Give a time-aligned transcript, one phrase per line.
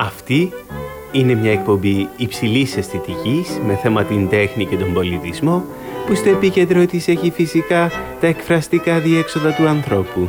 [0.00, 0.52] Αυτή
[1.12, 5.64] είναι μια εκπομπή υψηλής αισθητικής με θέμα την τέχνη και τον πολιτισμό
[6.06, 7.90] που στο επίκεντρο της έχει φυσικά
[8.20, 10.28] τα εκφραστικά διέξοδα του ανθρώπου.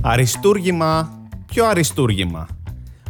[0.00, 1.12] Αριστούργημα,
[1.46, 2.48] ποιο αριστούργημα;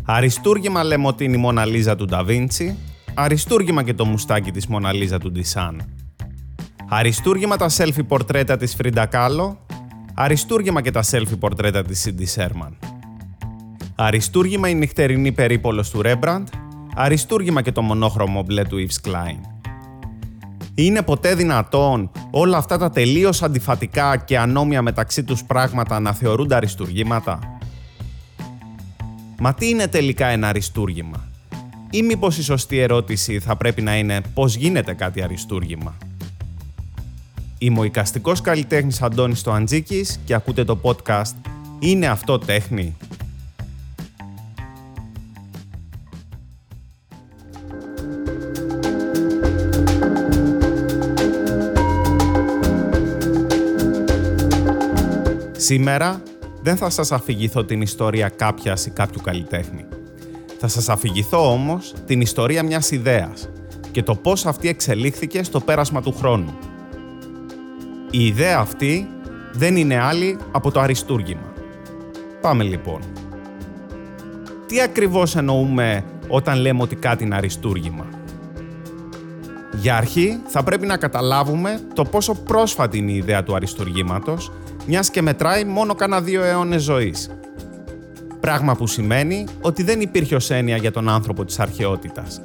[0.04, 2.76] Αριστούργημα λέμε ότι είναι η Μοναλίζα του Νταβίντσι,
[3.14, 5.93] αριστούργημα και το μουστάκι της Μοναλίζα του Ντυσάν.
[6.88, 9.58] Αριστούργημα τα selfie πορτρέτα της Φρίντα Κάλο,
[10.14, 12.76] αριστούργημα και τα selfie πορτρέτα της Σίντι Σέρμαν.
[13.94, 16.48] Αριστούργημα η νυχτερινή περίπολος του Ρέμπραντ,
[16.94, 19.39] αριστούργημα και το μονόχρωμο μπλε του Yves Klein.
[20.75, 26.54] Είναι ποτέ δυνατόν όλα αυτά τα τελείως αντιφατικά και ανόμοια μεταξύ τους πράγματα να θεωρούνται
[26.54, 27.39] αριστουργήματα.
[29.39, 31.28] Μα τι είναι τελικά ένα αριστούργημα;
[31.90, 35.94] Ή μήπως η σωστή ερώτηση θα πρέπει να είναι πώς γίνεται κάτι αριστούργημα;
[37.65, 41.34] Είμαι ο οικαστικός καλλιτέχνης Αντώνης Τοαντζίκης και ακούτε το podcast
[41.79, 42.97] «Είναι αυτό τέχνη»
[55.56, 56.23] Σήμερα
[56.62, 59.84] δεν θα σας αφηγηθώ την ιστορία κάποιας ή κάποιου καλλιτέχνη.
[60.59, 63.49] Θα σας αφηγηθώ όμως την ιστορία μιας ιδέας
[63.91, 66.73] και το πώς αυτή εξελίχθηκε στο πέρασμα του χρόνου.
[68.17, 69.09] Η ιδέα αυτή
[69.53, 71.53] δεν είναι άλλη από το αριστούργημα.
[72.41, 73.01] Πάμε λοιπόν.
[74.67, 78.06] Τι ακριβώς εννοούμε όταν λέμε ότι κάτι είναι αριστούργημα;
[79.73, 84.53] Για αρχή θα πρέπει να καταλάβουμε το πόσο πρόσφατη είναι η ιδέα του αριστουργήματος
[84.87, 87.31] μιας και μετράει μόνο κάνα δύο αιώνες ζωής.
[88.41, 92.41] Πράγμα που σημαίνει ότι δεν υπήρχε ως έννοια για τον άνθρωπο της αρχαιότητας.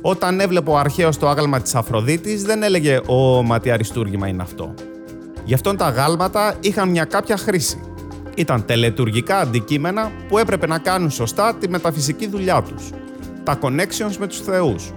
[0.00, 4.42] Όταν έβλεπε ο αρχαίος το άγαλμα της Αφροδίτης δεν έλεγε «Ω, μα τι αριστούργημα είναι
[4.42, 4.74] αυτό».
[5.44, 7.80] Γι' αυτόν τα γάλματα είχαν μια κάποια χρήση.
[8.36, 12.90] Ήταν τελετουργικά αντικείμενα που έπρεπε να κάνουν σωστά τη μεταφυσική δουλειά τους.
[13.42, 14.92] Τα connections με τους θεούς.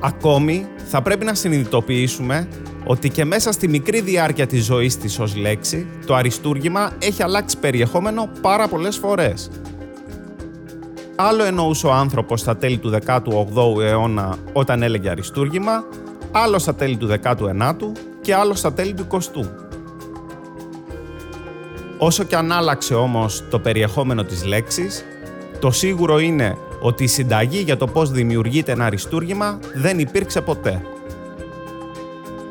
[0.00, 2.48] Ακόμη, θα πρέπει να συνειδητοποιήσουμε
[2.84, 7.58] ότι και μέσα στη μικρή διάρκεια της ζωής της ως λέξη, το αριστούργημα έχει αλλάξει
[7.58, 9.50] περιεχόμενο πάρα πολλές φορές.
[11.16, 15.84] Άλλο εννοούσε ο άνθρωπος στα τέλη του 18ου αιώνα όταν έλεγε αριστούργημα,
[16.30, 17.92] άλλο στα τέλη του 19ου
[18.24, 19.48] και άλλο στα τέλη του 20ου.
[21.98, 25.04] Όσο και αν άλλαξε όμως το περιεχόμενο της λέξης,
[25.58, 30.82] το σίγουρο είναι ότι η συνταγή για το πώς δημιουργείται ένα αριστούργημα δεν υπήρξε ποτέ.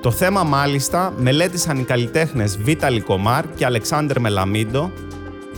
[0.01, 4.91] Το θέμα μάλιστα μελέτησαν οι καλλιτέχνες Βίταλη Κομάρ και Αλεξάνδρ Μελαμίντο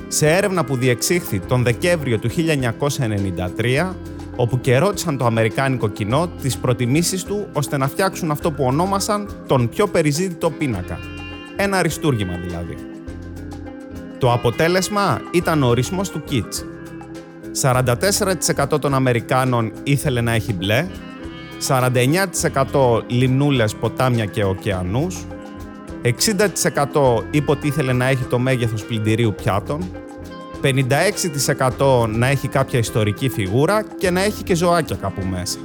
[0.08, 3.94] σε έρευνα που διεξήχθη τον Δεκέμβριο του 1993
[4.36, 9.30] όπου και ρώτησαν το αμερικάνικο κοινό τις προτιμήσεις του ώστε να φτιάξουν αυτό που ονόμασαν
[9.48, 11.00] τον πιο περιζήτητο πίνακα.
[11.56, 12.76] Ένα αριστούργημα δηλαδή.
[14.18, 16.66] Το αποτέλεσμα ήταν ο ορισμός του Κίτς.
[17.62, 20.88] 44% των Αμερικάνων ήθελε να έχει μπλε,
[21.68, 25.26] 49% λιμνούλες, ποτάμια και ωκεανούς,
[26.02, 29.92] 60% είπε ότι ήθελε να έχει το μέγεθος πλυντηρίου πιάτων,
[30.62, 35.58] 56% να έχει κάποια ιστορική φιγούρα και να έχει και ζωάκια κάπου μέσα.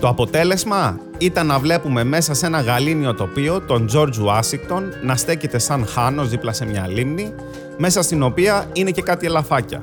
[0.00, 5.58] Το αποτέλεσμα ήταν να βλέπουμε μέσα σε ένα γαλήνιο τοπίο τον George Washington να στέκεται
[5.58, 7.34] σαν χάνος δίπλα σε μια λίμνη,
[7.76, 9.82] μέσα στην οποία είναι και κάτι ελαφάκια.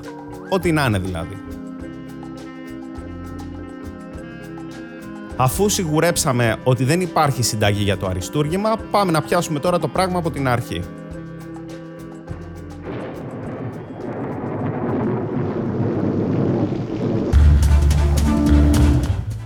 [0.50, 1.38] Ό,τι να είναι δηλαδή.
[5.36, 10.18] Αφού σιγουρέψαμε ότι δεν υπάρχει συνταγή για το αριστούργημα, πάμε να πιάσουμε τώρα το πράγμα
[10.18, 10.82] από την αρχή.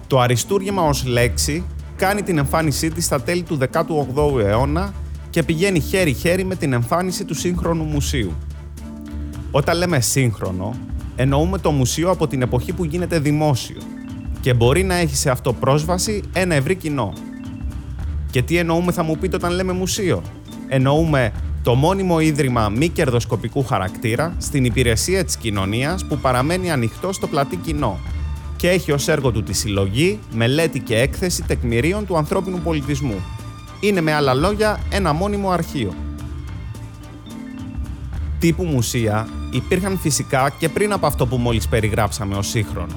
[0.09, 1.63] Το αριστούργημα ως λέξη
[1.95, 4.93] κάνει την εμφάνισή της στα τέλη του 18ου αιώνα
[5.29, 8.33] και πηγαίνει χέρι-χέρι με την εμφάνιση του σύγχρονου μουσείου.
[9.51, 10.75] Όταν λέμε σύγχρονο,
[11.15, 13.77] εννοούμε το μουσείο από την εποχή που γίνεται δημόσιο
[14.41, 17.13] και μπορεί να έχει σε αυτό πρόσβαση ένα ευρύ κοινό.
[18.31, 20.21] Και τι εννοούμε θα μου πείτε όταν λέμε μουσείο;
[20.67, 21.31] Εννοούμε
[21.63, 27.55] το μόνιμο ίδρυμα μη κερδοσκοπικού χαρακτήρα στην υπηρεσία της κοινωνίας που παραμένει ανοιχτό στο πλατή
[27.55, 27.99] κοινό
[28.59, 33.15] και έχει ως έργο του τη συλλογή, μελέτη και έκθεση τεκμηρίων του ανθρώπινου πολιτισμού.
[33.79, 35.93] Είναι με άλλα λόγια ένα μόνιμο αρχείο.
[38.39, 42.95] Τύπου μουσεία υπήρχαν φυσικά και πριν από αυτό που μόλις περιγράψαμε ως σύγχρονο.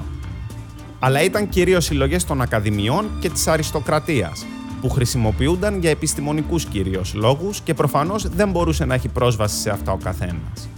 [0.99, 4.45] Αλλά ήταν κυρίως συλλογές των ακαδημιών και της αριστοκρατίας,
[4.81, 9.91] που χρησιμοποιούνταν για επιστημονικούς κυρίως λόγους και προφανώς δεν μπορούσε να έχει πρόσβαση σε αυτά
[9.91, 10.69] ο καθένας.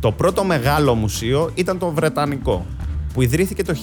[0.00, 2.66] Το πρώτο μεγάλο μουσείο ήταν το Βρετανικό,
[3.12, 3.74] που ιδρύθηκε το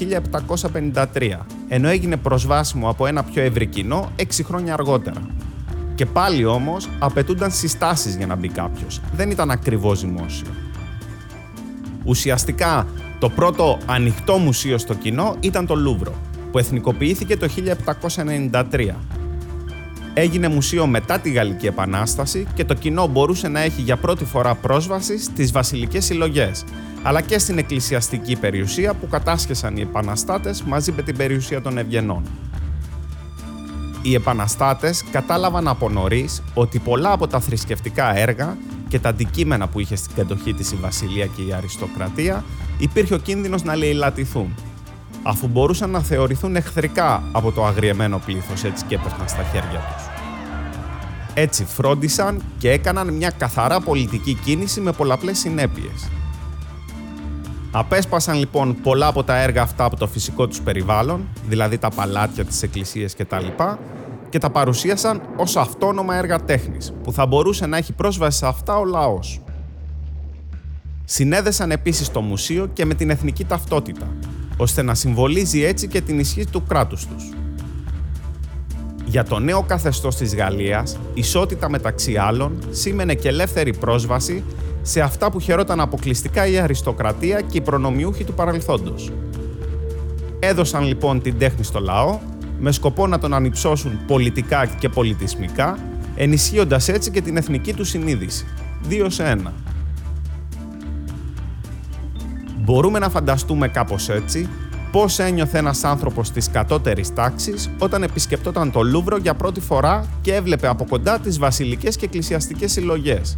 [0.74, 5.28] 1753, ενώ έγινε προσβάσιμο από ένα πιο ευρύ κοινό 6 χρόνια αργότερα.
[5.96, 10.48] Και πάλι όμως απαιτούνταν συστάσεις για να μπει κάποιος, δεν ήταν ακριβώς δημόσιο.
[12.04, 12.88] Ουσιαστικά
[13.20, 16.14] το πρώτο ανοιχτό μουσείο στο κοινό ήταν το Λούβρο,
[16.52, 17.48] που εθνικοποιήθηκε το
[18.52, 18.96] 1793
[20.20, 24.56] έγινε μουσείο μετά τη Γαλλική Επανάσταση και το κοινό μπορούσε να έχει για πρώτη φορά
[24.56, 26.64] πρόσβαση στις βασιλικές συλλογές,
[27.04, 32.24] αλλά και στην εκκλησιαστική περιουσία που κατάσχεσαν οι επαναστάτες μαζί με την περιουσία των Ευγενών.
[34.02, 38.58] Οι επαναστάτες κατάλαβαν από νωρίς ότι πολλά από τα θρησκευτικά έργα
[38.88, 42.44] και τα αντικείμενα που είχε στην κατοχή της η Βασιλεία και η Αριστοκρατία
[42.78, 44.56] υπήρχε ο κίνδυνος να λαιλατηθούν,
[45.24, 50.04] αφού μπορούσαν να θεωρηθούν εχθρικά από το αγριεμένο πλήθος έτσι και έπεφταν στα χέρια τους.
[51.34, 56.10] Έτσι φρόντισαν και έκαναν μια καθαρά πολιτική κίνηση με πολλαπλές συνέπειες.
[57.72, 62.46] Απέσπασαν λοιπόν πολλά από τα έργα αυτά από το φυσικό τους περιβάλλον, δηλαδή τα παλάτια,
[62.46, 63.46] τις εκκλησίες κτλ.
[64.30, 68.78] και τα παρουσίασαν ως αυτόνομα έργα τέχνης, που θα μπορούσε να έχει πρόσβαση σε αυτά
[68.78, 69.42] ο λαός.
[71.06, 74.08] Συνέδεσαν επίσης το μουσείο και με την εθνική ταυτότητα,
[74.58, 77.30] ώστε να συμβολίζει έτσι και την ισχύ του κράτους τους.
[79.06, 84.44] Για το νέο καθεστώς της Γαλλίας, ισότητα μεταξύ άλλων σήμαινε και ελεύθερη πρόσβαση
[84.90, 89.12] σε αυτά που χαιρόταν αποκλειστικά η αριστοκρατία και οι προνομιούχοι του παρελθόντος.
[90.40, 92.20] Έδωσαν λοιπόν την τέχνη στο λαό
[92.60, 95.78] με σκοπό να τον ανυψώσουν πολιτικά και πολιτισμικά,
[96.16, 98.46] ενισχύοντας έτσι και την εθνική του συνείδηση.
[98.82, 99.54] Δύο σε ένα.
[102.58, 104.50] Μπορούμε να φανταστούμε κάπως έτσι
[104.92, 110.34] πώς ένιωθε ένας άνθρωπος της κατώτερης τάξης όταν επισκεπτόταν το Λούβρο για πρώτη φορά και
[110.34, 113.38] έβλεπε από κοντά τις βασιλικές και εκκλησιαστικές συλλογές.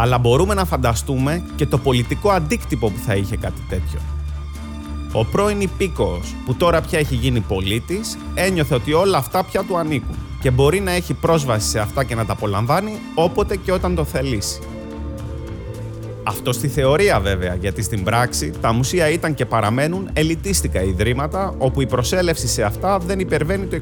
[0.00, 4.00] Αλλά μπορούμε να φανταστούμε και το πολιτικό αντίκτυπο που θα είχε κάτι τέτοιο.
[5.12, 9.76] Ο πρώην υπήκοος, που τώρα πια έχει γίνει πολίτης, ένιωθε ότι όλα αυτά πια του
[9.78, 13.94] ανήκουν και μπορεί να έχει πρόσβαση σε αυτά και να τα απολαμβάνει όποτε και όταν
[13.94, 14.60] το θελήσει.
[16.22, 21.80] Αυτό στη θεωρία βέβαια, γιατί στην πράξη τα μουσεία ήταν και παραμένουν ελιτίστικα ιδρύματα όπου
[21.80, 23.80] η προσέλευση σε αυτά δεν υπερβαίνει το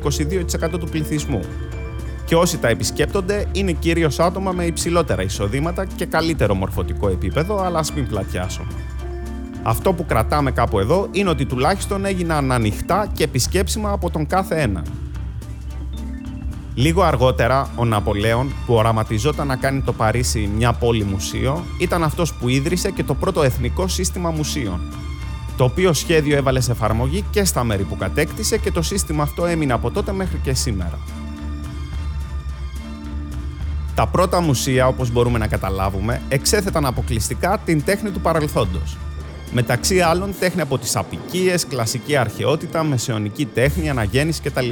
[0.74, 1.40] 22% του πληθυσμού.
[2.26, 7.78] Και όσοι τα επισκέπτονται είναι κυρίως άτομα με υψηλότερα εισοδήματα και καλύτερο μορφωτικό επίπεδο, αλλά
[7.78, 8.72] ας μην πλατιάσουμε.
[9.62, 14.60] Αυτό που κρατάμε κάπου εδώ είναι ότι τουλάχιστον έγιναν ανοιχτά και επισκέψιμα από τον κάθε
[14.60, 14.84] ένα.
[16.74, 22.34] Λίγο αργότερα, ο Ναπολέον, που οραματιζόταν να κάνει το Παρίσι μια πόλη μουσείο, ήταν αυτός
[22.34, 24.80] που ίδρυσε και το πρώτο εθνικό σύστημα μουσείων,
[25.56, 29.46] το οποίο σχέδιο έβαλε σε εφαρμογή και στα μέρη που κατέκτησε και το σύστημα αυτό
[29.46, 30.98] έμεινε από τότε μέχρι και σήμερα.
[33.96, 38.96] Τα πρώτα μουσεία, όπως μπορούμε να καταλάβουμε, εξέθεταν αποκλειστικά την τέχνη του παρελθόντος.
[39.52, 44.68] Μεταξύ άλλων τέχνη από τις απικίες, κλασική αρχαιότητα, μεσαιωνική τέχνη, αναγέννηση κτλ.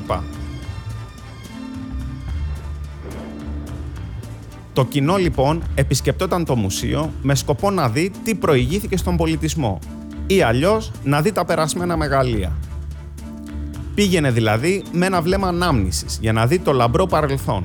[4.72, 9.78] Το κοινό λοιπόν επισκεπτόταν το μουσείο με σκοπό να δει τι προηγήθηκε στον πολιτισμό
[10.26, 12.52] ή αλλιώς να δει τα περασμένα μεγαλεία.
[13.94, 17.62] Πήγαινε δηλαδή με ένα βλέμμα ανάμνησης για να δει το λαμπρό παρελθόν.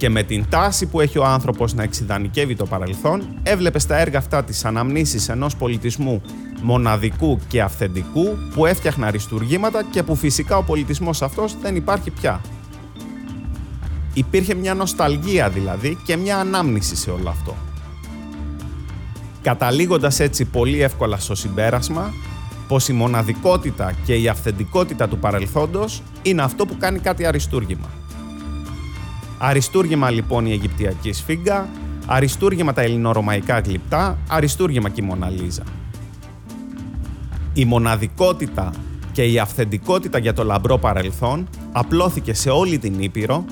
[0.00, 4.18] Και με την τάση που έχει ο άνθρωπος να εξειδανικεύει το παρελθόν, έβλεπε στα έργα
[4.18, 6.22] αυτά τις αναμνήσεις ενός πολιτισμού
[6.62, 12.40] μοναδικού και αυθεντικού που έφτιαχνα αριστουργήματα και που φυσικά ο πολιτισμός αυτός δεν υπάρχει πια.
[14.14, 17.56] Υπήρχε μια νοσταλγία δηλαδή και μια ανάμνηση σε όλο αυτό.
[19.42, 22.14] Καταλήγοντας έτσι πολύ εύκολα στο συμπέρασμα
[22.68, 27.99] πως η μοναδικότητα και η αυθεντικότητα του παρελθόντος είναι αυτό που κάνει κάτι αριστούργημα.
[29.42, 31.68] Αριστούργημα λοιπόν η Αιγυπτιακή σφίγγα,
[32.06, 35.62] αριστούργημα τα ελληνορωμαϊκά γλυπτά, αριστούργημα και η Μοναλίζα.
[37.52, 38.72] Η μοναδικότητα
[39.12, 43.44] και η αυθεντικότητα για το λαμπρό παρελθόν απλώθηκε σε όλη την Ήπειρο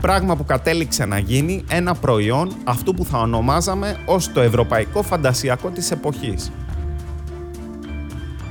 [0.00, 5.68] πράγμα που κατέληξε να γίνει ένα προϊόν αυτού που θα ονομάζαμε ως το ευρωπαϊκό φαντασιακό
[5.68, 6.52] της εποχής.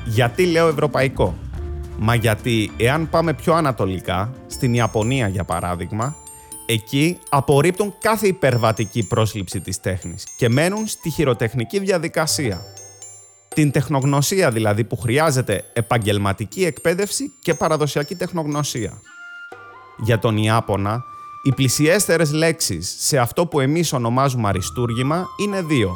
[0.06, 1.36] Γιατί λέω ευρωπαϊκό;
[2.00, 6.16] Μα γιατί εάν πάμε πιο ανατολικά, στην Ιαπωνία για παράδειγμα,
[6.66, 12.62] εκεί απορρίπτουν κάθε υπερβατική πρόσληψη της τέχνης και μένουν στη χειροτεχνική διαδικασία.
[13.56, 19.02] Την τεχνογνωσία δηλαδή που χρειάζεται επαγγελματική εκπαίδευση και παραδοσιακή τεχνογνωσία.
[19.98, 21.04] Για τον Ιάπωνα,
[21.44, 25.96] οι πλησιέστερες λέξεις σε αυτό που εμείς ονομάζουμε αριστούργημα είναι δύο.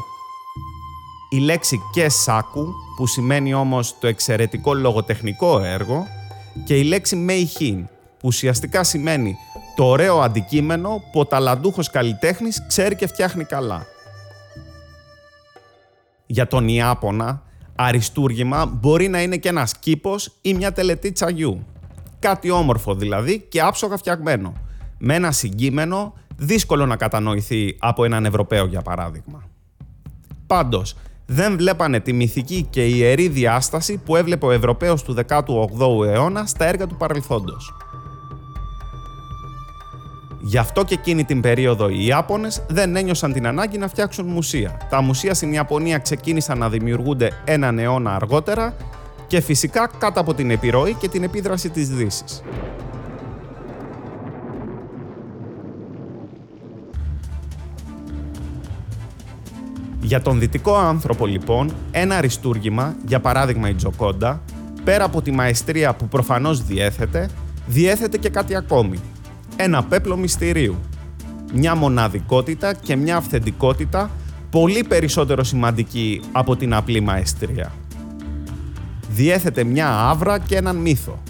[1.29, 6.05] Η λέξη «και σάκου» που σημαίνει όμως το εξαιρετικό λογοτεχνικό έργο
[6.65, 7.87] και η λέξη «μεϊχίν»
[8.27, 9.37] που ουσιαστικά σημαίνει
[9.75, 13.85] το ωραίο αντικείμενο που ο ταλαντούχος καλλιτέχνης ξέρει και φτιάχνει καλά.
[16.25, 17.43] Για τον Ιάπωνα,
[17.75, 21.65] αριστούργημα μπορεί να είναι και ένας κήπος ή μια τελετή τσαγιού.
[22.19, 24.53] Κάτι όμορφο δηλαδή και άψογα φτιαγμένο.
[24.97, 29.43] Με ένα συγκείμενο δύσκολο να κατανοηθεί από έναν Ευρωπαίο για παράδειγμα.
[30.47, 36.45] Πάντως, δεν βλέπανε τη μυθική και ιερή διάσταση που έβλεπε ο Ευρωπαίος του 18ου αιώνα
[36.45, 37.73] στα έργα του παρελθόντος.
[40.47, 44.77] Γι' αυτό και εκείνη την περίοδο οι Ιάπωνες δεν ένιωσαν την ανάγκη να φτιάξουν μουσεία.
[44.89, 48.75] Τα μουσεία στην Ιαπωνία ξεκίνησαν να δημιουργούνται έναν αιώνα αργότερα
[49.27, 52.43] και φυσικά κάτω από την επιρροή και την επίδραση της Δύσης.
[60.01, 64.41] Για τον δυτικό άνθρωπο λοιπόν, ένα αριστούργημα, για παράδειγμα η Τζοκόντα,
[64.83, 67.29] πέρα από τη μαεστρία που προφανώς διέθετε,
[67.67, 68.99] διέθετε και κάτι ακόμη.
[69.59, 70.75] Ένα πέπλο μυστηρίου.
[71.53, 74.11] Μια μοναδικότητα και μια αυθεντικότητα
[74.49, 77.71] πολύ περισσότερο σημαντική από την απλή μαεστρία.
[79.09, 81.23] Διέθετε μια άβρα και έναν μύθο.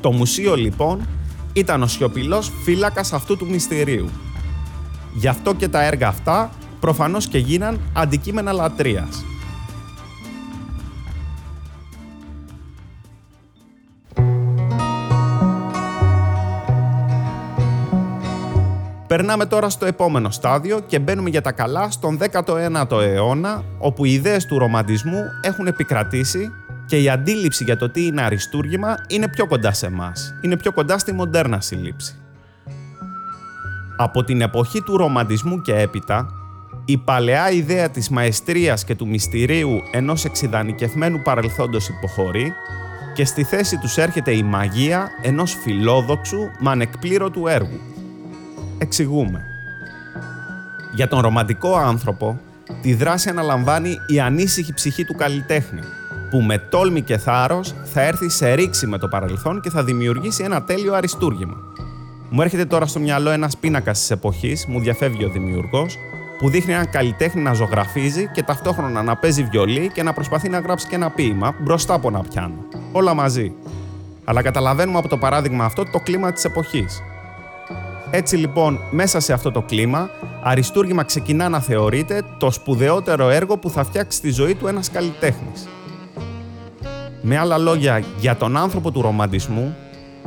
[0.00, 1.08] Το μουσείο λοιπόν
[1.52, 4.08] ήταν ο σιωπηλός φύλακας αυτού του μυστηρίου.
[5.14, 9.24] Γι' αυτό και τα έργα αυτά προφανώς και γίναν αντικείμενα λατρείας.
[19.10, 24.12] Περνάμε τώρα στο επόμενο στάδιο και μπαίνουμε για τα καλά στον 19ο αιώνα, όπου οι
[24.12, 26.50] ιδέες του ρομαντισμού έχουν επικρατήσει
[26.86, 30.34] και η αντίληψη για το τι είναι αριστούργημα είναι πιο κοντά σε εμάς.
[30.40, 32.14] Είναι πιο κοντά στη μοντέρνα σύλληψη.
[33.96, 36.26] Από την εποχή του ρομαντισμού και έπειτα,
[36.84, 42.52] η παλαιά ιδέα της μαεστρίας και του μυστηρίου ενός εξειδανικευμένου παρελθόντος υποχωρεί
[43.14, 47.80] και στη θέση τους έρχεται η μαγεία ενός φιλόδοξου μα ανεκπλήρωτου έργου.
[48.82, 49.44] Εξηγούμε.
[50.94, 52.40] Για τον ρομαντικό άνθρωπο,
[52.82, 55.80] τη δράση αναλαμβάνει η ανήσυχη ψυχή του καλλιτέχνη,
[56.30, 60.44] που με τόλμη και θάρρος θα έρθει σε ρήξη με το παρελθόν και θα δημιουργήσει
[60.44, 61.56] ένα τέλειο αριστούργημα.
[62.30, 65.96] Μου έρχεται τώρα στο μυαλό ένας πίνακας της εποχής, μου διαφεύγει ο δημιουργός,
[66.38, 70.58] που δείχνει έναν καλλιτέχνη να ζωγραφίζει και ταυτόχρονα να παίζει βιολί και να προσπαθεί να
[70.58, 72.64] γράψει και ένα ποίημα μπροστά από ένα πιάνο.
[72.92, 73.52] Όλα μαζί.
[74.24, 77.02] Αλλά καταλαβαίνουμε από το παράδειγμα αυτό το κλίμα της εποχής.
[78.12, 80.10] Έτσι λοιπόν, μέσα σε αυτό το κλίμα,
[80.42, 85.68] αριστούργημα ξεκινά να θεωρείται το σπουδαιότερο έργο που θα φτιάξει τη ζωή του ένας καλλιτέχνης.
[87.22, 89.76] Με άλλα λόγια, για τον άνθρωπο του ρομαντισμού,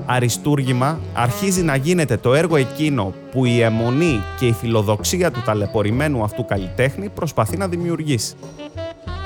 [0.06, 6.24] αριστούργημα αρχίζει να γίνεται το έργο εκείνο που η αιμονή και η φιλοδοξία του ταλαιπωρημένου
[6.24, 8.36] αυτού καλλιτέχνη προσπαθεί να δημιουργήσει.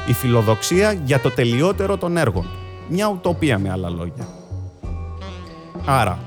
[0.07, 2.45] Η φιλοδοξία για το τελειότερο των έργων.
[2.89, 4.27] Μια ουτοπία με άλλα λόγια.
[5.85, 6.19] Άρα,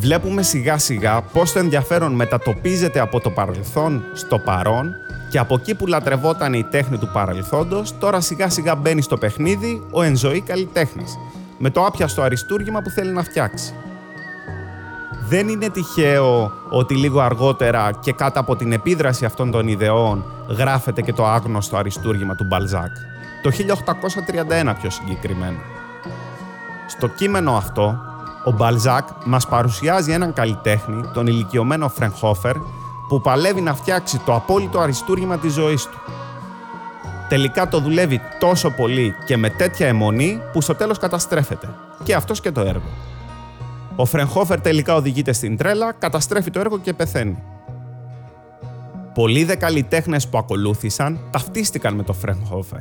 [0.00, 4.94] βλέπουμε σιγά σιγά πώς το ενδιαφέρον μετατοπίζεται από το παρελθόν στο παρόν
[5.30, 9.82] και από εκεί που λατρευόταν η τέχνη του παρελθόντος, τώρα σιγά σιγά μπαίνει στο παιχνίδι
[9.90, 11.16] ο εν ζωή καλλιτέχνης
[11.58, 13.74] με το άπιαστο αριστούργημα που θέλει να φτιάξει.
[15.28, 21.02] Δεν είναι τυχαίο ότι λίγο αργότερα και κάτω από την επίδραση αυτών των ιδεών γράφεται
[21.02, 22.96] και το άγνωστο αριστούργημα του Μπαλζάκ,
[23.42, 25.60] το 1831 πιο συγκεκριμένα.
[26.86, 28.00] Στο κείμενο αυτό,
[28.44, 32.56] ο Μπαλζάκ μας παρουσιάζει έναν καλλιτέχνη, τον ηλικιωμένο Φρενχόφερ,
[33.08, 35.98] που παλεύει να φτιάξει το απόλυτο αριστούργημα της ζωής του
[37.30, 41.68] τελικά το δουλεύει τόσο πολύ και με τέτοια αιμονή που στο τέλος καταστρέφεται.
[42.02, 42.88] Και αυτός και το έργο.
[43.96, 47.42] Ο Φρενχόφερ τελικά οδηγείται στην τρέλα, καταστρέφει το έργο και πεθαίνει.
[49.14, 52.80] Πολλοί δε καλλιτέχνες που ακολούθησαν ταυτίστηκαν με το Φρενχόφερ.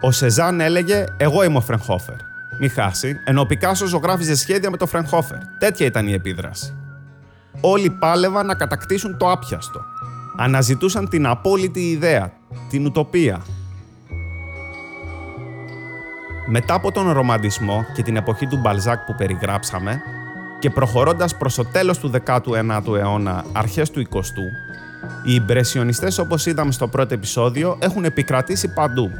[0.00, 2.27] Ο Σεζάν έλεγε «Εγώ είμαι ο Φρενχόφερ».
[2.60, 5.38] Μη χάσει, ενώ ο Πικάσο ζωγράφιζε σχέδια με το Φρενχόφερ.
[5.58, 6.74] Τέτοια ήταν η επίδραση.
[7.60, 9.80] Όλοι πάλευαν να κατακτήσουν το άπιαστο.
[10.36, 12.32] Αναζητούσαν την απόλυτη ιδέα,
[12.68, 13.42] την ουτοπία,
[16.50, 20.00] μετά από τον ρομαντισμό και την εποχή του Μπαλζάκ που περιγράψαμε
[20.58, 24.44] και προχωρώντας προς το τέλος του 19ου αιώνα, αρχές του 20ου,
[25.24, 29.10] οι Ιμπρεσιονιστές όπως είδαμε στο πρώτο επεισόδιο έχουν επικρατήσει παντού.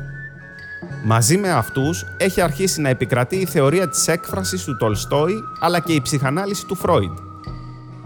[1.04, 5.92] Μαζί με αυτούς έχει αρχίσει να επικρατεί η θεωρία της έκφρασης του Τολστόη αλλά και
[5.92, 7.18] η ψυχανάλυση του Φρόιντ,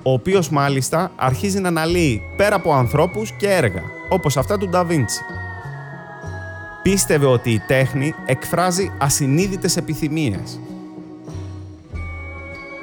[0.03, 5.21] ο οποίος μάλιστα αρχίζει να αναλύει πέρα από ανθρώπους και έργα, όπως αυτά του Νταβίντσι
[6.83, 10.61] πίστευε ότι η τέχνη εκφράζει ασυνείδητες επιθυμίες.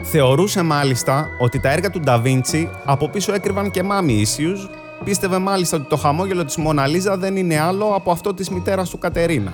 [0.04, 4.70] Θεωρούσε μάλιστα ότι τα έργα του Νταβίντσι από πίσω έκρυβαν και μάμι ίσιους,
[5.04, 8.98] πίστευε μάλιστα ότι το χαμόγελο της Μοναλίζα δεν είναι άλλο από αυτό της μητέρας του
[8.98, 9.54] Κατερίνα.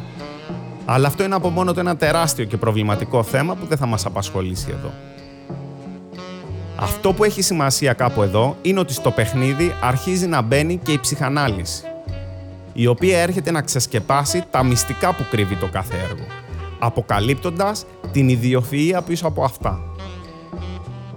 [0.86, 4.06] Αλλά αυτό είναι από μόνο το ένα τεράστιο και προβληματικό θέμα που δεν θα μας
[4.06, 4.92] απασχολήσει εδώ.
[6.76, 11.00] Αυτό που έχει σημασία κάπου εδώ είναι ότι στο παιχνίδι αρχίζει να μπαίνει και η
[11.00, 11.84] ψυχανάλυση.
[12.78, 16.26] η οποία έρχεται να ξεσκεπάσει τα μυστικά που κρύβει το κάθε έργο,
[16.80, 19.80] αποκαλύπτοντας την ιδιοφυΐα πίσω από αυτά.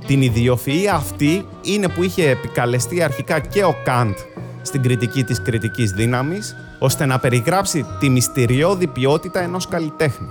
[0.07, 4.15] Την ιδιοφυΐα αυτή είναι που είχε επικαλεστεί αρχικά και ο Καντ
[4.63, 10.29] στην κριτική της κριτικής δύναμης, ώστε να περιγράψει τη μυστηριώδη ποιότητα ενός καλλιτέχνη.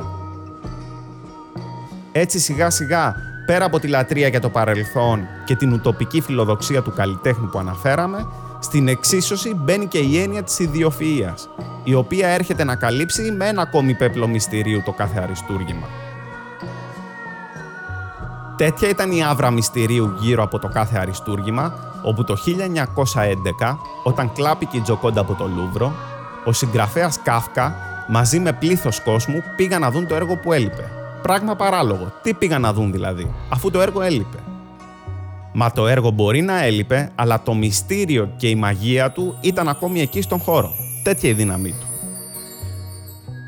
[2.11, 6.93] Έτσι σιγά σιγά, πέρα από τη λατρεία για το παρελθόν και την ουτοπική φιλοδοξία του
[6.93, 8.27] καλλιτέχνη που αναφέραμε,
[8.59, 13.61] στην εξίσωση μπαίνει και η έννοια της ιδιοφυΐας, η οποία έρχεται να καλύψει με ένα
[13.61, 15.87] ακόμη πέπλο μυστηρίου το κάθε αριστούργημα.
[18.57, 21.73] Τέτοια ήταν η αύρα μυστηρίου γύρω από το κάθε αριστούργημα,
[22.03, 22.37] όπου το
[23.61, 25.93] 1911, όταν κλάπηκε η Τζοκόντα από το Λούβρο,
[26.47, 27.75] ο συγγραφέας Κάφκα
[28.07, 30.91] μαζί με πλήθος κόσμου πήγαν να δουν το έργο που έλειπε.
[31.21, 32.13] Πράγμα παράλογο.
[32.21, 34.37] Τι πήγαν να δουν δηλαδή, αφού το έργο έλειπε;
[35.53, 40.01] Μα το έργο μπορεί να έλειπε, αλλά το μυστήριο και η μαγεία του ήταν ακόμη
[40.01, 40.71] εκεί στον χώρο.
[41.03, 41.87] Τέτοια η δύναμή του.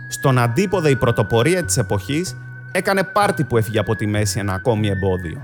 [0.10, 2.38] Στον αντίποδα η πρωτοπορία της εποχής
[2.72, 5.42] έκανε πάρτι που έφυγε από τη μέση ένα ακόμη εμπόδιο.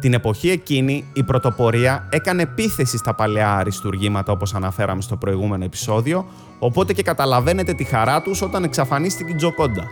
[0.00, 6.26] Την εποχή εκείνη η πρωτοπορία έκανε επίθεση στα παλαιά αριστουργήματα όπως αναφέραμε στο προηγούμενο επεισόδιο,
[6.58, 9.84] οπότε και καταλαβαίνετε τη χαρά τους όταν εξαφανίστηκε η Τζοκόντα.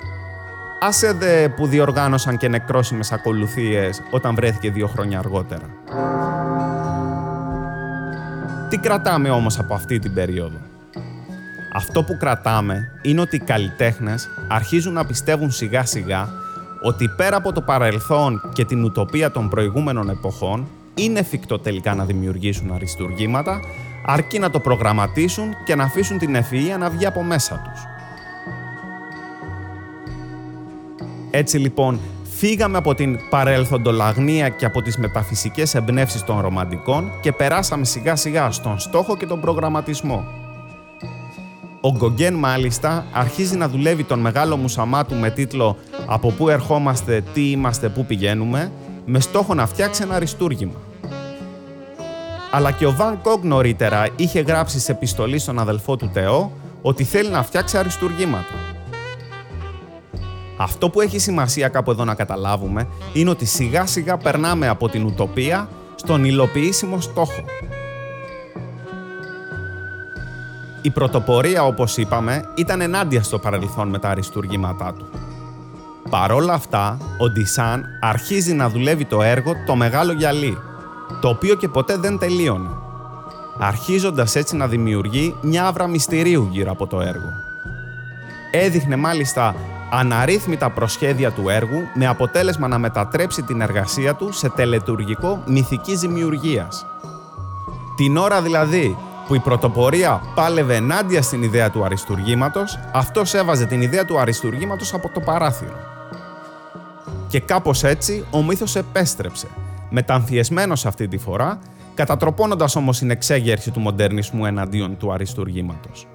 [0.81, 5.65] Άσε δε που διοργάνωσαν και νεκρόσιμες ακολουθίες όταν βρέθηκε δύο χρόνια αργότερα.
[8.69, 10.59] Τι κρατάμε όμως από αυτή την περίοδο;
[11.73, 16.29] Αυτό που κρατάμε είναι ότι οι καλλιτέχνες αρχίζουν να πιστεύουν σιγά σιγά
[16.83, 22.05] ότι πέρα από το παρελθόν και την ουτοπία των προηγούμενων εποχών είναι εφικτό τελικά να
[22.05, 23.61] δημιουργήσουν αριστουργήματα
[24.07, 27.83] αρκεί να το προγραμματίσουν και να αφήσουν την ευφυΐα να βγει από μέσα τους.
[31.31, 37.85] Έτσι λοιπόν, φύγαμε από την παρελθοντολαγνία και από τις μεταφυσικές εμπνεύσεις των ρομαντικών και περάσαμε
[37.85, 40.25] σιγά σιγά στον στόχο και τον προγραμματισμό.
[41.81, 45.77] Ο Γκογκέν μάλιστα αρχίζει να δουλεύει τον μεγάλο μουσαμά του με τίτλο
[46.11, 48.73] «Από πού ερχόμαστε, τι είμαστε, πού πηγαίνουμε»
[49.11, 50.81] με στόχο να φτιάξει ένα αριστούργημα.
[52.51, 57.05] Αλλά και ο Βαν Κόγκ νωρίτερα είχε γράψει σε επιστολή στον αδελφό του Τεό ότι
[57.05, 58.55] θέλει να φτιάξει αριστουργήματα.
[60.57, 65.05] Αυτό που έχει σημασία κάπου εδώ να καταλάβουμε είναι ότι σιγά σιγά περνάμε από την
[65.05, 67.45] ουτοπία στον υλοποιήσιμο στόχο.
[70.83, 75.07] Η πρωτοπορία, όπως είπαμε, ήταν ενάντια στο παρελθόν με τα αριστουργήματά του.
[76.11, 80.59] Παρόλα αυτά, ο Ντισάν αρχίζει να δουλεύει το έργο «Το Μεγάλο Γυαλί»,
[81.21, 82.69] το οποίο και ποτέ δεν τελείωνε,
[83.59, 87.33] αρχίζοντας έτσι να δημιουργεί μια άβρα μυστηρίου γύρω από το έργο.
[88.51, 89.55] Έδειχνε μάλιστα
[89.91, 96.87] αναρρύθμιτα προσχέδια του έργου με αποτέλεσμα να μετατρέψει την εργασία του σε τελετουργικό μυθικής δημιουργίας.
[97.97, 103.83] Την ώρα δηλαδή που η πρωτοπορία πάλευε ενάντια στην ιδέα του αριστουργήματος, αυτός έβαζε την
[103.83, 105.97] ιδέα του αριστουργήματος από το παράθυρο.
[107.29, 109.47] Και κάπως έτσι ο μύθος επέστρεψε,
[109.91, 111.59] μεταμφιεσμένος αυτή τη φορά,
[111.95, 116.07] κατατροπώνοντας όμως την εξέγερση του μοντερνισμού εναντίον του αριστουργήματος.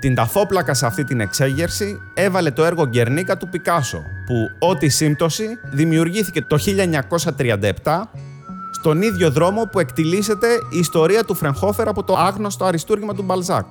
[0.00, 5.46] Την ταφόπλακα σε αυτή την εξέγερση έβαλε το έργο Γκερνίκα του Πικάσο, που ό,τι σύμπτωση
[5.72, 6.58] δημιουργήθηκε το
[7.82, 8.02] 1937
[8.70, 13.66] στον ίδιο δρόμο που εκτιλήσεται η ιστορία του Φρενχόφερ από το άγνωστο αριστούργημα του Μπαλζάκ.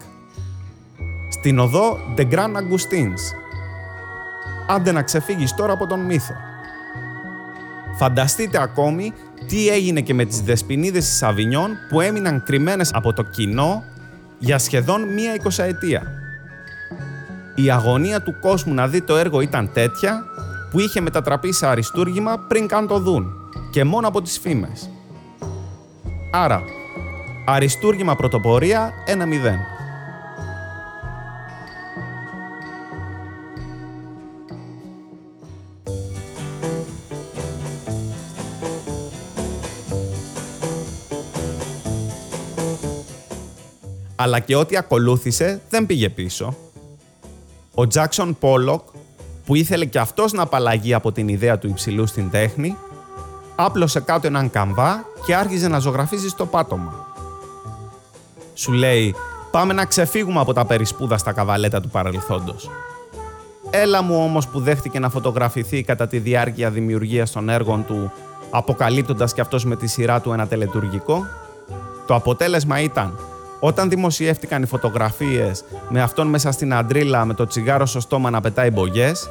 [1.29, 3.48] Στην οδό The Grand Augustins.
[4.69, 6.33] Άντε να ξεφύγεις τώρα από τον μύθο.
[7.97, 9.13] Φανταστείτε ακόμη
[9.47, 13.83] τι έγινε και με τις δεσποινίδες της Αβινιών που έμειναν κρυμμένες από το κοινό
[14.39, 16.03] για σχεδόν μία εικοσαετία.
[17.55, 20.23] Η αγωνία του κόσμου να δει το έργο ήταν τέτοια
[20.71, 23.33] που είχε μετατραπεί σε αριστούργημα πριν καν το δουν
[23.71, 24.89] και μόνο από τις φήμες.
[26.31, 26.61] Άρα,
[27.45, 29.78] αριστούργημα πρωτοπορία 1-0.
[44.21, 46.55] Αλλά και ό,τι ακολούθησε δεν πήγε πίσω.
[47.73, 48.81] Ο Τζάξον Πόλοκ,
[49.45, 52.77] που ήθελε και αυτός να απαλλαγεί από την ιδέα του υψηλού στην τέχνη,
[53.55, 57.07] άπλωσε κάτω έναν καμβά και άρχιζε να ζωγραφίζει στο πάτωμα.
[58.53, 59.15] Σου λέει,
[59.51, 62.69] πάμε να ξεφύγουμε από τα περισπούδα στα καβαλέτα του παρελθόντος.
[63.69, 68.11] Έλα μου όμως που δέχτηκε να φωτογραφηθεί κατά τη διάρκεια δημιουργίας των έργων του,
[68.49, 71.25] αποκαλύπτοντας κι αυτός με τη σειρά του ένα τελετουργικό.
[72.07, 73.19] Το αποτέλεσμα ήταν,
[73.59, 78.41] όταν δημοσιεύτηκαν οι φωτογραφίες με αυτόν μέσα στην αντρίλα με το τσιγάρο στο στόμα να
[78.41, 79.29] πετάει μπογιές,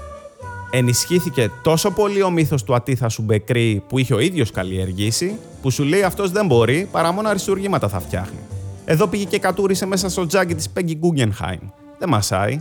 [0.71, 5.83] ενισχύθηκε τόσο πολύ ο μύθος του ατίθασου Μπεκρή που είχε ο ίδιος καλλιεργήσει, που σου
[5.85, 8.39] λέει αυτός δεν μπορεί παρά μόνο αριστουργήματα θα φτιάχνει.
[8.85, 11.59] Εδώ πήγε και κατούρισε μέσα στο τζάκι της Peggy Guggenheim.
[11.99, 12.59] Δεν μασάει.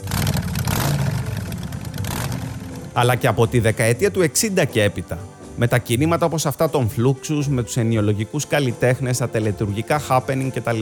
[2.93, 5.17] Αλλά και από τη δεκαετία του 60 και έπειτα,
[5.57, 10.79] με τα κινήματα όπως αυτά των φλούξους, με τους ενιολογικούς καλλιτέχνες, τα τελετουργικά happening κτλ.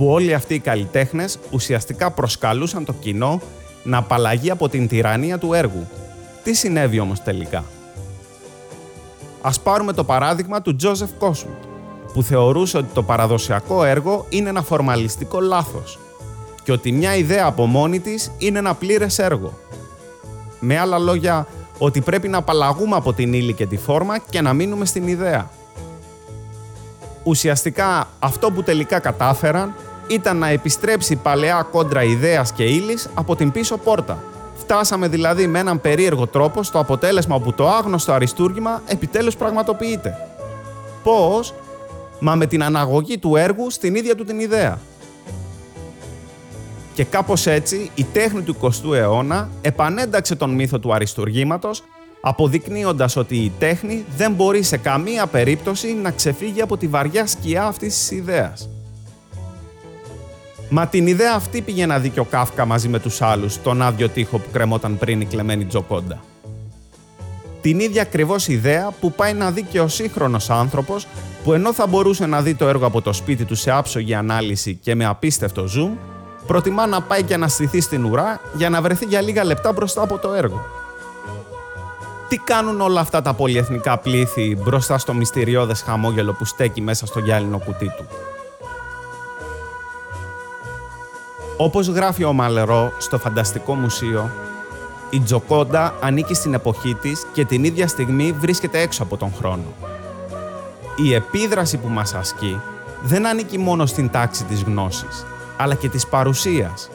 [0.00, 3.40] Που όλοι αυτοί οι καλλιτέχνες ουσιαστικά προσκαλούσαν το κοινό
[3.82, 5.88] να απαλλαγεί από την τυραννία του έργου.
[6.42, 7.64] Τι συνέβη όμως τελικά;
[9.42, 11.62] Ας πάρουμε το παράδειγμα του Τζόζεφ Κόσουτ,
[12.12, 15.98] που θεωρούσε ότι το παραδοσιακό έργο είναι ένα φορμαλιστικό λάθος
[16.62, 19.58] και ότι μια ιδέα από μόνη της είναι ένα πλήρες έργο.
[20.60, 21.46] Με άλλα λόγια,
[21.78, 25.50] ότι πρέπει να απαλλαγούμε από την ύλη και τη φόρμα και να μείνουμε στην ιδέα.
[27.22, 29.74] Ουσιαστικά αυτό που τελικά κατάφεραν
[30.10, 34.22] ήταν να επιστρέψει παλαιά κόντρα ιδέας και ύλης από την πίσω πόρτα.
[34.56, 40.14] Φτάσαμε δηλαδή με έναν περίεργο τρόπο στο αποτέλεσμα που το άγνωστο αριστούργημα επιτέλους πραγματοποιείται.
[41.02, 41.54] Πώς;
[42.22, 44.78] Μα με την αναγωγή του έργου στην ίδια του την ιδέα.
[46.94, 51.82] Και κάπως έτσι η τέχνη του 20ου αιώνα επανένταξε τον μύθο του αριστουργήματος
[52.20, 57.64] αποδεικνύοντας ότι η τέχνη δεν μπορεί σε καμία περίπτωση να ξεφύγει από τη βαριά σκιά
[57.64, 58.68] αυτής της ιδέας.
[60.72, 63.82] Μα την ιδέα αυτή πήγε να δει και ο Κάφκα μαζί με τους άλλους τον
[63.82, 66.20] άδειο τοίχο που κρεμόταν πριν η κλεμμένη Τζοκόντα.
[67.60, 71.06] Την ίδια ακριβώς ιδέα που πάει να δει και ο σύγχρονος άνθρωπος
[71.44, 74.74] που ενώ θα μπορούσε να δει το έργο από το σπίτι του σε άψογη ανάλυση
[74.74, 75.90] και με απίστευτο zoom,
[76.46, 80.02] προτιμά να πάει και να στηθεί στην ουρά για να βρεθεί για λίγα λεπτά μπροστά
[80.02, 80.64] από το έργο.
[82.28, 87.20] Τι κάνουν όλα αυτά τα πολυεθνικά πλήθη μπροστά στο μυστηριώδες χαμόγελο που στέκει μέσα στο
[87.20, 88.04] γυάλινο κουτί του;
[91.62, 94.30] Όπως γράφει ο Μαλερό στο Φανταστικό Μουσείο,
[95.10, 99.64] η Τζοκόντα ανήκει στην εποχή της και την ίδια στιγμή βρίσκεται έξω από τον χρόνο.
[100.96, 102.60] Η επίδραση που μας ασκεί
[103.02, 106.90] δεν ανήκει μόνο στην τάξη της γνώσης, αλλά και της παρουσίας.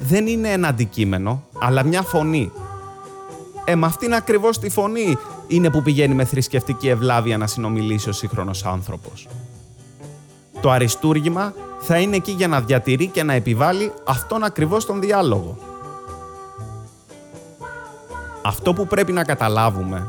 [0.00, 2.52] Δεν είναι ένα αντικείμενο, αλλά μια φωνή.
[3.64, 8.12] Ε, με αυτήν ακριβώς τη φωνή είναι που πηγαίνει με θρησκευτική ευλάβεια να συνομιλήσει ο
[8.12, 9.28] σύγχρονος άνθρωπος.
[10.60, 15.56] Το αριστούργημα θα είναι εκεί για να διατηρεί και να επιβάλλει αυτόν ακριβώς τον διάλογο.
[18.42, 20.08] Αυτό που πρέπει να καταλάβουμε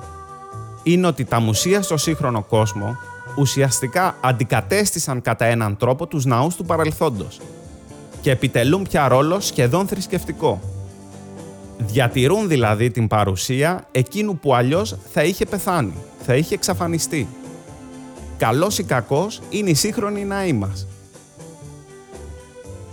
[0.84, 2.98] είναι ότι τα μουσεία στο σύγχρονο κόσμο
[3.38, 7.40] ουσιαστικά αντικατέστησαν κατά έναν τρόπο τους ναούς του παρελθόντος
[8.22, 10.60] και επιτελούν πια ρόλο σχεδόν θρησκευτικό.
[11.78, 15.94] Διατηρούν δηλαδή την παρουσία εκείνου που αλλιώς θα είχε πεθάνει,
[16.26, 17.28] θα είχε εξαφανιστεί.
[18.38, 20.88] Καλός ή κακός είναι η σύγχρονη ναή μας.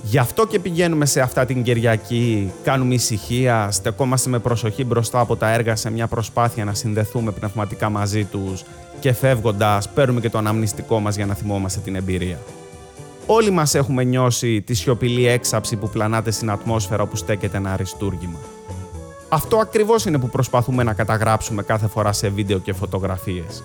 [0.02, 5.36] Γι' αυτό και πηγαίνουμε σε αυτά την Κυριακή, κάνουμε ησυχία, στεκόμαστε με προσοχή μπροστά από
[5.36, 8.64] τα έργα σε μια προσπάθεια να συνδεθούμε πνευματικά μαζί τους
[9.00, 12.38] και φεύγοντας παίρνουμε και το αναμνηστικό μας για να θυμόμαστε την εμπειρία.
[13.26, 18.38] Όλοι μας έχουμε νιώσει τη σιωπηλή έξαψη που πλανάται στην ατμόσφαιρα όπου στέκεται ένα αριστούργημα.
[19.28, 23.64] Αυτό ακριβώς είναι που προσπαθούμε να καταγράψουμε κάθε φορά σε βίντεο και φωτογραφίες.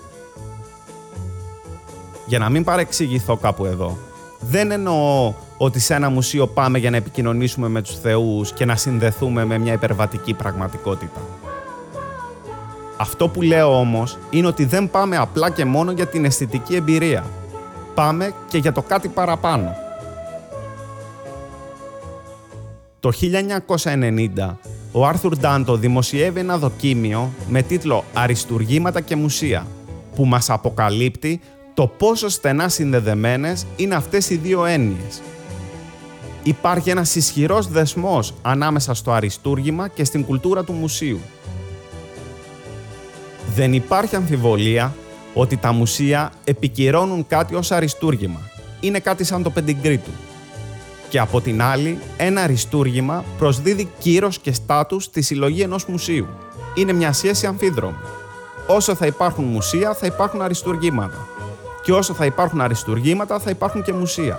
[2.26, 3.98] Για να μην παρεξηγηθώ κάπου εδώ,
[4.40, 5.32] δεν εννοώ
[5.64, 9.58] ότι σε ένα μουσείο πάμε για να επικοινωνήσουμε με τους θεούς και να συνδεθούμε με
[9.58, 11.20] μια υπερβατική πραγματικότητα.
[12.96, 17.24] Αυτό που λέω όμως είναι ότι δεν πάμε απλά και μόνο για την αισθητική εμπειρία.
[17.94, 19.76] Πάμε και για το κάτι παραπάνω.
[23.00, 24.56] Το 1990,
[24.92, 29.66] ο Άρθουρ Ντάντο δημοσιεύει ένα δοκίμιο με τίτλο «Αριστουργήματα και μουσεία»
[30.14, 31.40] που μας αποκαλύπτει
[31.74, 35.22] το πόσο στενά συνδεδεμένες είναι αυτές οι δύο έννοιες.
[36.46, 41.20] Υπάρχει ένας ισχυρός δεσμός ανάμεσα στο αριστούργημα και στην κουλτούρα του μουσείου.
[43.54, 44.94] Δεν υπάρχει αμφιβολία
[45.34, 48.40] ότι τα μουσεία επικυρώνουν κάτι ως αριστούργημα.
[48.80, 50.10] Είναι κάτι σαν το πεντιγκρί του.
[51.08, 56.26] Και από την άλλη, ένα αριστούργημα προσδίδει κύρος και στάτους στη συλλογή ενός μουσείου.
[56.74, 57.96] Είναι μια σχέση αμφίδρομη.
[58.66, 61.26] Όσο θα υπάρχουν μουσεία, θα υπάρχουν αριστουργήματα
[61.82, 64.38] και όσο θα υπάρχουν αριστουργήματα θα υπάρχουν και μουσεία.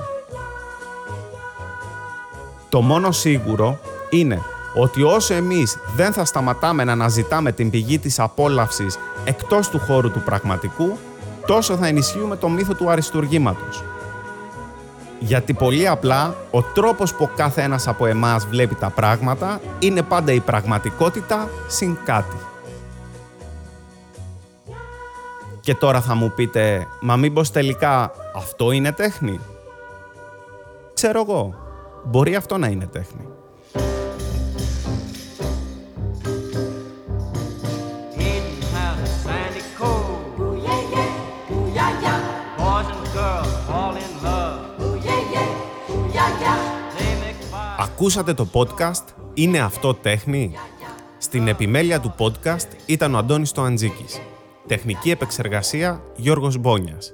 [2.76, 4.42] Το μόνο σίγουρο είναι
[4.74, 10.12] ότι όσο εμείς δεν θα σταματάμε να αναζητάμε την πηγή της απόλαυσης εκτός του χώρου
[10.12, 10.98] του πραγματικού,
[11.46, 13.84] τόσο θα ενισχύουμε το μύθο του αριστουργήματος.
[15.20, 20.32] Γιατί πολύ απλά ο τρόπος που κάθε ένας από εμάς βλέπει τα πράγματα είναι πάντα
[20.32, 22.38] η πραγματικότητα συν κάτι.
[25.60, 29.40] Και τώρα θα μου πείτε, μα μήπως τελικά αυτό είναι τέχνη;
[30.94, 31.65] Ξέρω εγώ,
[32.06, 33.28] μπορεί αυτό να είναι τέχνη.
[47.80, 50.56] Ακούσατε το podcast «Είναι αυτό τέχνη»
[51.18, 54.22] Στην επιμέλεια του podcast ήταν ο Αντώνης Τοαντζίκης.
[54.68, 57.14] Τεχνική επεξεργασία Γιώργος Μπόνιας.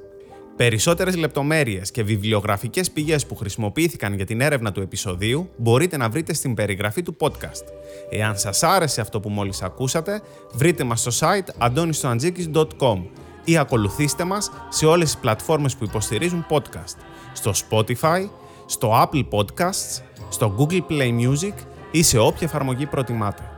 [0.61, 6.33] Περισσότερες λεπτομέρειες και βιβλιογραφικές πηγές που χρησιμοποιήθηκαν για την έρευνα του επεισοδίου μπορείτε να βρείτε
[6.33, 7.63] στην περιγραφή του podcast.
[8.09, 10.21] Εάν σας άρεσε αυτό που μόλις ακούσατε,
[10.53, 13.03] βρείτε μας στο site antonistoantζίκης.com
[13.43, 16.97] ή ακολουθήστε μας σε όλες τις πλατφόρμες που υποστηρίζουν podcast,
[17.33, 18.29] στο Spotify,
[18.65, 21.53] στο Apple Podcasts, στο Google Play Music
[21.91, 23.50] ή σε όποια εφαρμογή προτιμάτε.